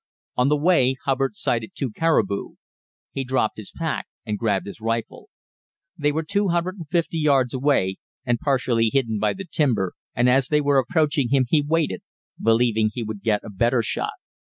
On 0.35 0.49
the 0.49 0.57
way 0.57 0.95
Hubbard 1.05 1.35
sighted 1.35 1.73
two 1.75 1.91
caribou. 1.91 2.55
He 3.11 3.23
dropped 3.23 3.57
his 3.57 3.71
pack 3.71 4.07
and 4.25 4.39
grabbed 4.39 4.65
his 4.65 4.81
rifle. 4.81 5.29
They 5.95 6.11
were 6.11 6.23
250 6.23 7.19
yards 7.19 7.53
away 7.53 7.97
and 8.25 8.39
partially 8.39 8.89
hidden 8.91 9.19
by 9.19 9.33
the 9.33 9.45
timber, 9.45 9.93
and 10.15 10.27
as 10.27 10.47
they 10.47 10.59
were 10.59 10.79
approaching 10.79 11.29
him, 11.29 11.45
he 11.47 11.61
waited, 11.61 12.01
believing 12.41 12.89
he 12.91 13.03
would 13.03 13.21
get 13.21 13.43
a 13.43 13.51
better 13.51 13.83
shot. 13.83 14.13